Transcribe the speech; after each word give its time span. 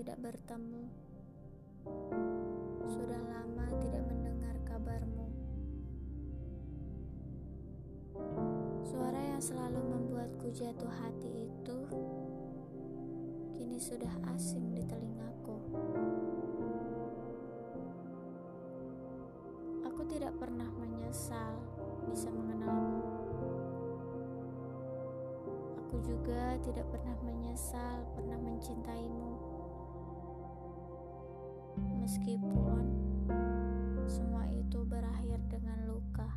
tidak 0.00 0.32
bertemu. 0.32 0.88
Sudah 2.88 3.20
lama 3.20 3.68
tidak 3.84 4.00
mendengar 4.08 4.56
kabarmu. 4.64 5.28
Suara 8.80 9.20
yang 9.20 9.44
selalu 9.44 9.76
membuatku 9.76 10.48
jatuh 10.56 10.88
hati 10.88 11.44
itu 11.44 11.78
kini 13.52 13.76
sudah 13.76 14.08
asing 14.32 14.72
di 14.72 14.80
telingaku. 14.88 15.60
Aku 19.84 20.00
tidak 20.08 20.32
pernah 20.40 20.72
menyesal 20.80 21.60
bisa 22.08 22.32
mengenalmu. 22.32 23.04
Aku 25.84 26.00
juga 26.00 26.56
tidak 26.64 26.88
pernah 26.88 27.20
menyesal 27.20 28.00
pernah 28.16 28.40
mencintaimu. 28.40 29.49
Meskipun 32.00 32.84
semua 34.08 34.48
itu 34.48 34.80
berakhir 34.88 35.36
dengan 35.52 35.84
luka. 35.84 36.30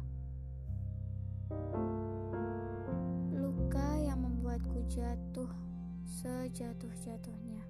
Luka 3.32 3.90
yang 4.04 4.20
membuatku 4.22 4.84
jatuh 4.92 5.48
sejatuh-jatuhnya. 6.04 7.64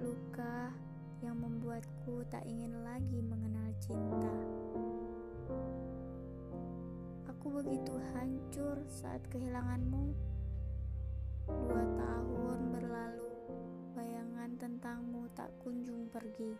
Luka 0.00 0.72
yang 1.20 1.36
membuatku 1.38 2.24
tak 2.32 2.48
ingin 2.48 2.80
lagi 2.80 3.20
mengenal 3.20 3.68
cinta. 3.78 4.34
Aku 7.28 7.52
begitu 7.52 7.94
hancur 8.16 8.80
saat 8.88 9.20
kehilanganmu. 9.28 10.16
Pergi. 16.18 16.50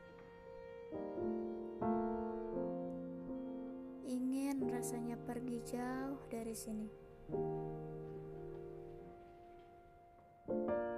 Ingin 4.06 4.70
rasanya 4.70 5.18
pergi 5.26 5.58
jauh 5.66 6.22
dari 6.30 6.54
sini. 6.54 6.86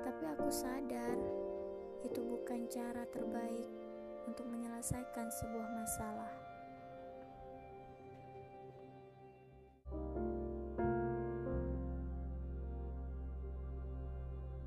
Tapi 0.04 0.24
aku 0.28 0.48
sadar 0.52 1.16
itu 2.04 2.20
bukan 2.20 2.68
cara 2.68 3.08
terbaik 3.08 3.72
untuk 4.28 4.44
menyelesaikan 4.52 5.32
sebuah 5.32 5.68
masalah. 5.80 6.32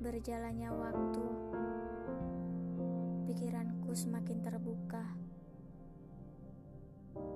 Berjalannya 0.02 0.68
waktu, 0.74 1.26
semakin 3.94 4.42
terbuka. 4.42 5.06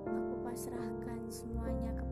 Aku 0.03 0.35
pasrahkan 0.43 1.31
semuanya 1.31 1.95
kepada 1.95 2.08